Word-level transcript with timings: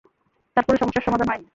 তারপরও 0.57 0.77
সমস্যার 0.77 1.05
সমাধান 1.07 1.27
হয়নি। 1.29 1.47